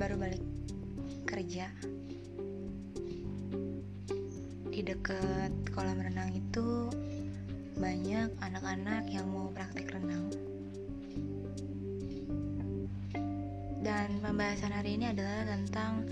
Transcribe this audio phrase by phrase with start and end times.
[0.00, 0.40] baru balik
[1.28, 1.68] kerja
[4.72, 6.88] di dekat kolam renang itu
[7.76, 10.32] banyak anak-anak yang mau praktik renang
[13.84, 16.08] dan pembahasan hari ini adalah tentang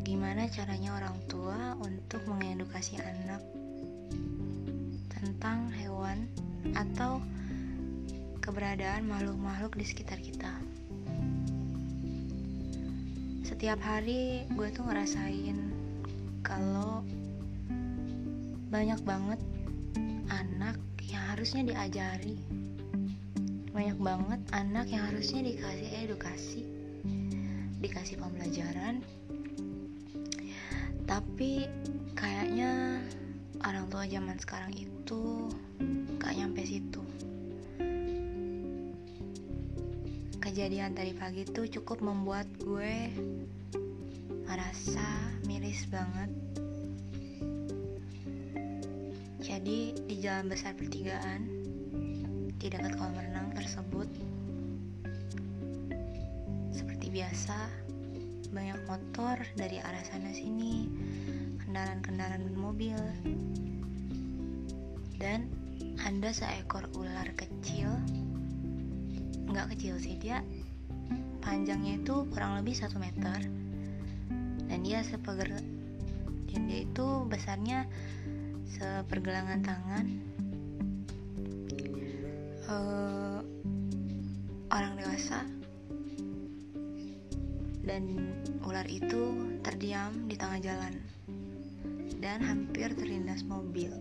[0.00, 3.44] gimana caranya orang tua untuk mengedukasi anak
[5.12, 6.24] tentang hewan
[6.72, 7.20] atau
[8.40, 10.73] keberadaan makhluk-makhluk di sekitar kita.
[13.44, 15.68] Setiap hari gue tuh ngerasain
[16.40, 17.04] kalau
[18.72, 19.40] banyak banget
[20.32, 22.40] anak yang harusnya diajari.
[23.68, 26.64] Banyak banget anak yang harusnya dikasih edukasi
[27.84, 29.04] dikasih pembelajaran.
[31.04, 31.68] Tapi
[32.16, 33.04] kayaknya
[33.60, 35.52] orang tua zaman sekarang itu
[36.16, 37.04] gak nyampe situ
[40.54, 43.10] kejadian tadi pagi tuh cukup membuat gue
[44.46, 45.02] merasa
[45.50, 46.30] miris banget.
[49.42, 51.50] Jadi di jalan besar pertigaan
[52.54, 54.06] di dekat kolam renang tersebut
[56.70, 57.58] seperti biasa
[58.54, 60.86] banyak motor dari arah sana sini
[61.66, 62.94] kendaraan-kendaraan mobil
[65.18, 65.50] dan
[65.98, 67.90] ada seekor ular kecil
[69.48, 70.40] nggak kecil sih dia
[71.44, 73.44] panjangnya itu kurang lebih satu meter.
[74.64, 75.60] Dan dia sepeger
[76.48, 77.84] dan dia itu besarnya
[78.74, 80.06] sepergelangan tangan.
[82.64, 83.44] Uh,
[84.72, 85.44] orang dewasa.
[87.84, 88.32] Dan
[88.64, 90.96] ular itu terdiam di tengah jalan
[92.24, 93.92] dan hampir terlindas mobil.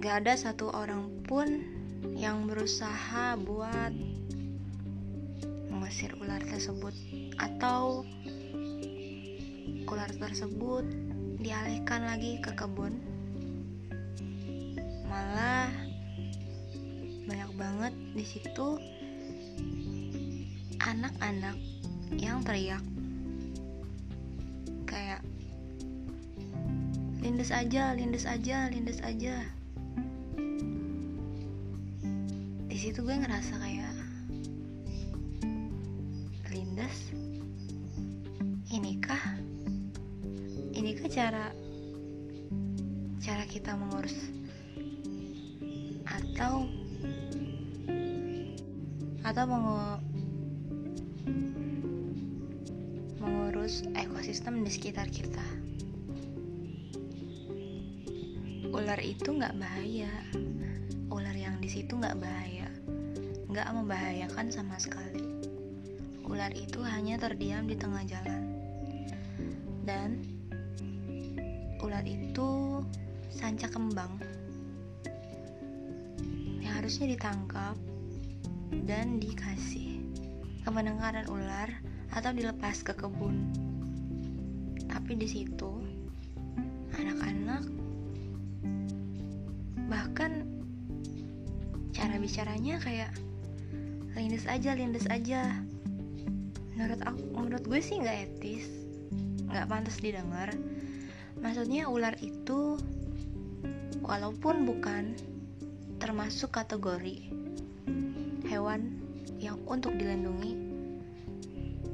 [0.00, 1.60] Gak ada satu orang pun
[2.16, 3.92] yang berusaha buat
[5.68, 6.96] mengusir ular tersebut
[7.36, 8.08] atau
[9.84, 10.88] ular tersebut
[11.36, 12.96] dialihkan lagi ke kebun.
[15.04, 15.68] Malah
[17.28, 18.80] banyak banget di situ
[20.80, 21.60] anak-anak
[22.16, 22.80] yang teriak.
[24.88, 25.20] Kayak
[27.20, 29.59] lindes aja lindes aja lindes aja
[32.80, 33.92] situ gue ngerasa kayak
[36.48, 37.12] lindes
[38.72, 39.20] inikah?
[40.72, 41.52] Inikah cara
[43.20, 44.32] cara kita mengurus
[46.08, 46.64] atau
[49.28, 49.76] atau mengu
[53.20, 55.44] mengurus ekosistem di sekitar kita.
[58.72, 60.08] Ular itu nggak bahaya,
[61.12, 62.69] ular yang di situ nggak bahaya,
[63.50, 65.42] nggak membahayakan sama sekali.
[66.30, 68.54] Ular itu hanya terdiam di tengah jalan,
[69.82, 70.22] dan
[71.82, 72.78] ular itu
[73.34, 74.22] sanca kembang
[76.62, 77.74] yang harusnya ditangkap
[78.86, 79.98] dan dikasih
[80.62, 80.70] ke
[81.26, 81.74] ular
[82.14, 83.50] atau dilepas ke kebun.
[84.86, 85.82] Tapi di situ
[86.94, 87.66] anak-anak
[89.90, 90.46] bahkan
[91.90, 93.10] cara bicaranya kayak
[94.18, 95.62] lindes aja, lindes aja.
[96.74, 98.66] Menurut aku, menurut gue sih nggak etis,
[99.46, 100.50] nggak pantas didengar.
[101.40, 102.76] Maksudnya ular itu
[104.02, 105.14] walaupun bukan
[106.00, 107.28] termasuk kategori
[108.48, 108.98] hewan
[109.38, 110.56] yang untuk dilindungi,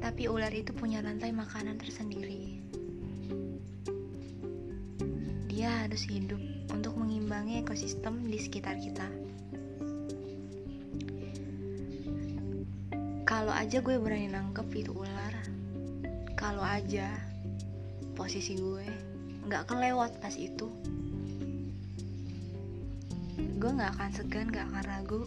[0.00, 2.62] tapi ular itu punya rantai makanan tersendiri.
[5.50, 6.38] Dia harus hidup
[6.70, 9.25] untuk mengimbangi ekosistem di sekitar kita.
[13.36, 15.34] Kalau aja gue berani nangkep itu ular,
[16.40, 17.20] kalau aja
[18.16, 18.88] posisi gue
[19.44, 20.72] nggak kelewat pas itu,
[23.36, 25.22] gue nggak akan segan, nggak akan ragu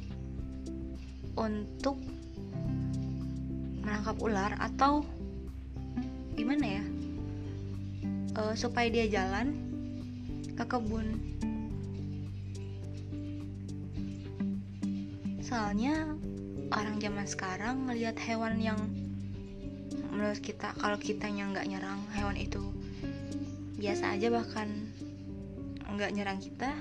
[1.38, 2.02] untuk
[3.86, 5.06] menangkap ular atau
[6.34, 6.84] gimana ya?
[8.34, 9.54] Uh, supaya dia jalan
[10.58, 11.14] ke kebun.
[15.46, 16.18] Soalnya
[16.70, 18.78] orang zaman sekarang ngelihat hewan yang
[20.14, 22.62] menurut kita kalau kitanya nggak nyerang hewan itu
[23.80, 24.68] biasa aja bahkan
[25.90, 26.76] nggak nyerang kita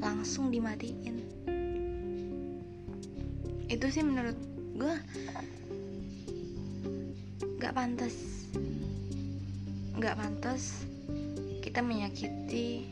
[0.00, 1.22] langsung dimatiin.
[3.70, 4.34] Itu sih menurut
[4.74, 4.94] gue
[7.60, 8.16] nggak pantas.
[9.94, 10.88] Nggak pantas
[11.60, 12.88] kita menyakiti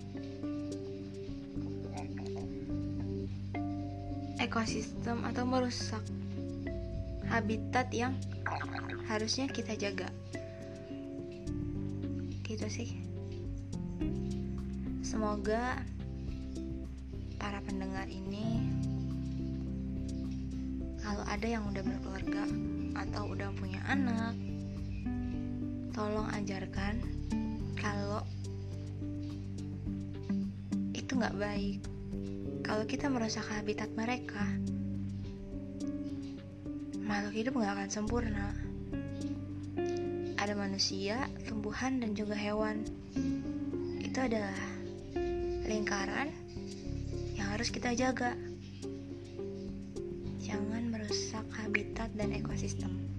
[4.39, 6.03] ekosistem atau merusak
[7.27, 8.15] habitat yang
[9.11, 10.09] harusnya kita jaga.
[12.47, 12.91] Gitu sih.
[15.05, 15.83] Semoga
[17.37, 18.67] para pendengar ini
[21.03, 22.45] kalau ada yang udah berkeluarga
[22.99, 24.37] atau udah punya anak
[25.97, 27.01] tolong ajarkan
[27.81, 28.21] kalau
[30.93, 31.81] itu nggak baik
[32.69, 34.45] kalau kita merusak habitat mereka
[37.09, 38.53] makhluk hidup nggak akan sempurna.
[40.37, 41.17] Ada manusia,
[41.49, 42.85] tumbuhan, dan juga hewan.
[44.05, 44.55] Itu adalah
[45.65, 46.29] lingkaran
[47.41, 48.37] yang harus kita jaga.
[50.45, 53.18] Jangan merusak habitat dan ekosistem